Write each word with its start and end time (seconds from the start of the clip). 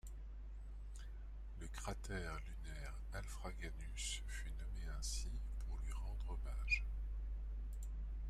Le 1.59 1.67
cratère 1.67 2.35
lunaire 2.39 2.95
Alfraganus 3.13 4.23
fut 4.25 4.49
nommé 4.53 4.89
ainsi 4.99 5.29
pour 5.59 5.77
lui 5.85 5.93
rendre 5.93 6.27
hommage. 6.27 6.83